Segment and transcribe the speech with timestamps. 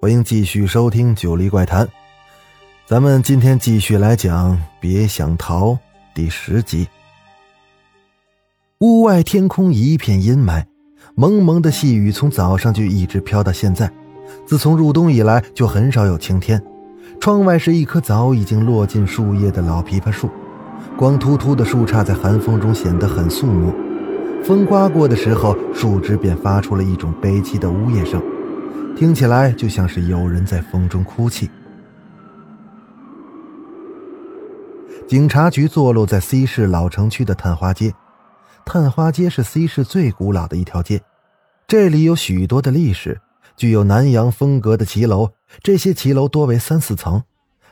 [0.00, 1.84] 欢迎继续收听《九黎怪谈》。
[2.86, 5.70] 咱们今天继续来讲《别想逃》
[6.14, 6.86] 第十集。
[8.78, 10.64] 屋外天空一片阴霾，
[11.16, 13.90] 蒙蒙的细雨从早上就一直飘到现在。
[14.46, 16.62] 自从入冬以来，就很少有晴天。
[17.20, 20.30] 窗外是一棵早已经落尽树叶的老枇杷树，
[20.96, 23.74] 光秃秃的树杈在寒风中显得很肃穆。
[24.44, 28.22] 风刮过的时候，树枝便发出了一种悲凄的呜咽声，
[28.98, 31.48] 听起来就像是有人在风中哭泣。
[35.06, 37.94] 警察局坐落在 C 市老城区的探花街，
[38.64, 41.00] 探花街是 C 市最古老的一条街，
[41.68, 43.20] 这里有许多的历史，
[43.56, 45.30] 具有南洋风格的骑楼，
[45.62, 47.22] 这些骑楼多为三四层，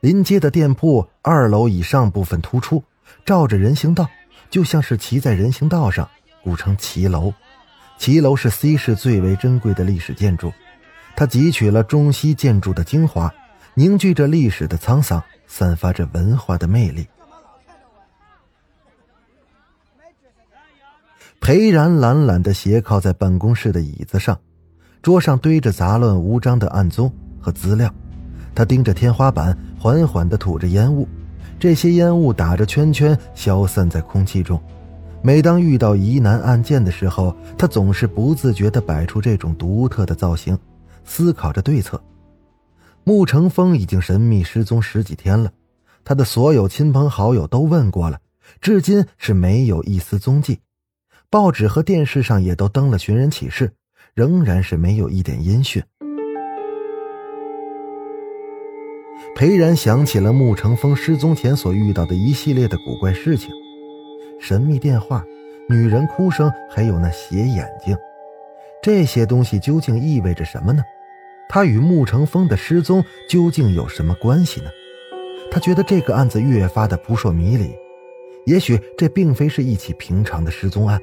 [0.00, 2.82] 临街的店铺二楼以上部分突出，
[3.26, 4.08] 照着人行道，
[4.48, 6.08] 就像是骑在人行道上，
[6.42, 7.34] 故称骑楼。
[7.98, 10.50] 骑楼是 C 市最为珍贵的历史建筑，
[11.20, 13.30] 它汲取了中西建筑的精华，
[13.74, 17.06] 凝聚着历史的沧桑，散发着文化的魅力。
[21.38, 24.40] 裴然懒懒地斜靠在办公室的椅子上，
[25.02, 27.94] 桌上堆着杂乱无章的案宗和资料。
[28.54, 31.06] 他盯着天花板，缓缓地吐着烟雾，
[31.58, 34.58] 这些烟雾打着圈圈，消散在空气中。
[35.22, 40.58] 每当遇到疑难案件的时候，他总是不自觉地摆出这种独特的造型，
[41.04, 42.02] 思考着对策。
[43.04, 45.52] 穆成风已经神秘失踪十几天了，
[46.04, 48.20] 他的所有亲朋好友都问过了，
[48.60, 50.60] 至今是没有一丝踪迹。
[51.30, 53.72] 报纸和电视上也都登了寻人启事，
[54.14, 55.82] 仍然是没有一点音讯。
[59.36, 63.50] 裴然想起了穆成风失踪前所遇到的一系列的古怪事情：
[64.40, 65.24] 神秘电话、
[65.68, 67.96] 女人哭声，还有那斜眼睛。
[68.82, 70.82] 这些东西究竟意味着什么呢？
[71.48, 74.70] 他与穆成风的失踪究竟有什么关系呢？
[75.50, 77.74] 他觉得这个案子越发的扑朔迷离，
[78.46, 81.00] 也许这并非是一起平常的失踪案。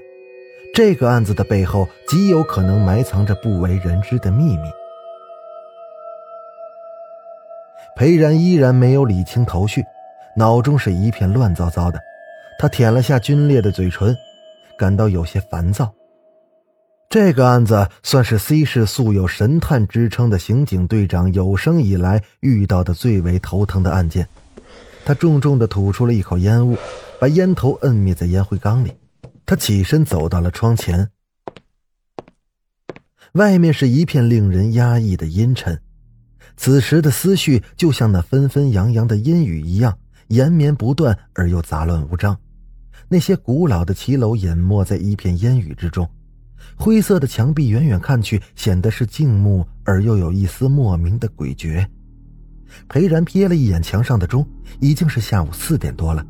[0.74, 4.70] 这个案子的背后极有可能埋藏着不为人知的秘密。
[7.96, 9.84] 裴然依然没有理清头绪，
[10.36, 12.00] 脑中是一片乱糟糟的。
[12.60, 14.16] 他舔了下皲裂的嘴唇，
[14.78, 15.94] 感到有些烦躁。
[17.20, 24.30] 这个案子算是 C 市素有神探之称的刑警队长有生以来遇到的最为头疼的案件。
[25.04, 26.78] 他重重地吐出了一口烟雾，
[27.20, 28.94] 把烟头摁灭在烟灰缸里。
[29.48, 31.10] 他起身走到了窗前，
[33.32, 35.82] 外面是一片令人压抑的阴沉。
[36.56, 39.98] 此时的思绪就像那纷纷扬扬的阴雨一样，
[40.28, 42.38] 延绵不断而又杂乱无章。
[43.10, 46.08] 那些古老的骑楼隐没在一片烟雨之中，
[46.76, 51.86] 灰色的墙壁远远看去显得是静穆而又有一丝莫名的诡谲。
[52.90, 54.48] 裴然瞥了一眼墙上的钟，
[54.80, 56.26] 已经是下午四点多了。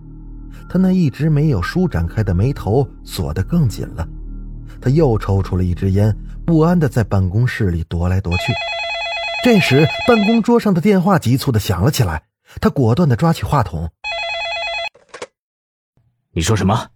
[0.70, 4.08] 他那一直没有舒展开的眉头锁得更紧了，
[4.82, 6.16] 他又抽出了一支烟，
[6.46, 8.54] 不安地在办公室里踱来踱去。
[9.44, 12.24] 这时，办公桌上的电话急促地响了起来，
[12.60, 13.90] 他果断地抓起话筒
[16.34, 16.90] ：“你说什么？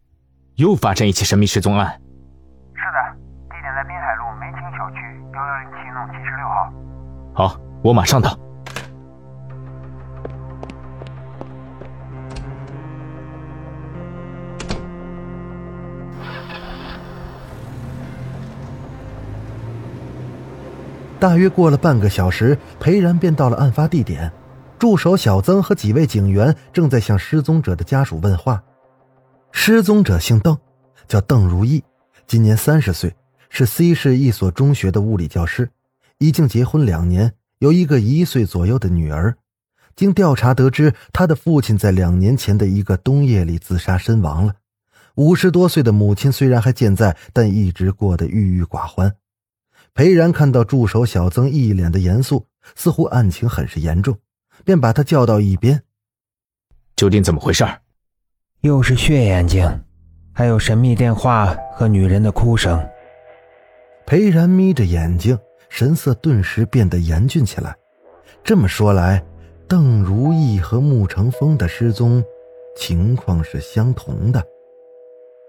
[0.55, 2.01] 又发生一起神秘失踪案
[7.33, 8.37] ？”“好，我马上到。”
[21.19, 24.31] 大约过了半个小时，裴然便到了案发地点。
[24.79, 28.63] 助手小曾和几位警员正在向失踪者的家属问话。
[29.51, 30.57] 失踪者姓邓，
[31.07, 31.83] 叫邓如意，
[32.25, 33.15] 今年三十岁，
[33.49, 35.69] 是 C 市一所中学的物理教师，
[36.21, 39.35] 已经结婚两年，有一个一岁左右的女儿。
[39.95, 44.53] 经调查得知，他的父亲在两年前的一个冬夜里自杀身亡了。
[45.15, 49.15] 五十多岁的母亲虽然还健在，但一直过得郁郁寡欢。
[49.95, 52.45] 裴然看到助手小曾一脸的严肃，
[52.75, 54.19] 似乎案情很是严重，
[54.63, 55.81] 便把他叫到一边。
[56.95, 57.65] 究竟怎么回事？
[58.61, 59.83] 又是血眼睛，
[60.31, 62.87] 还有神秘电话和女人的哭声。
[64.05, 65.37] 裴然眯着眼睛，
[65.71, 67.73] 神色顿时变得严峻起来。
[68.43, 69.23] 这么说来，
[69.69, 72.21] 邓如意和穆成风的失踪
[72.75, 74.43] 情况是相同的。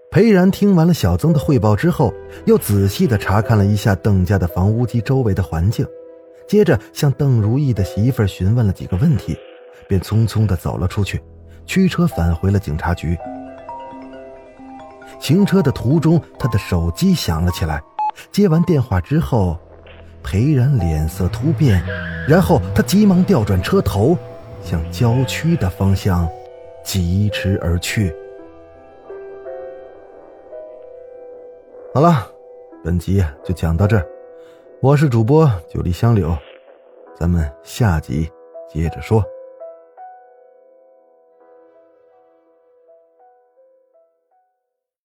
[0.09, 2.13] 裴然听完了小曾的汇报之后，
[2.45, 5.85] 又仔细的查看了一下邓家的房屋及周围的环境，
[6.47, 9.37] 接着向邓如意的媳妇儿询问了几个问题，
[9.89, 11.21] 便匆匆的走了出去，
[11.65, 13.17] 驱车返回了警察局。
[15.19, 17.83] 行车的途中，他的手机响了起来。
[18.31, 19.57] 接完电话之后，
[20.23, 21.83] 裴然脸色突变，
[22.27, 24.17] 然后他急忙调转车头，
[24.63, 26.27] 向郊区的方向
[26.83, 28.15] 疾驰而去。
[31.93, 32.27] 好了，
[32.83, 34.07] 本集就讲到这儿。
[34.81, 36.35] 我是主播九黎香柳，
[37.15, 38.29] 咱们下集
[38.67, 39.23] 接着说。